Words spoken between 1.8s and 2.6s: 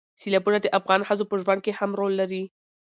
رول لري.